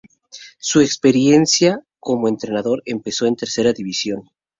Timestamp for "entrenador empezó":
2.27-3.27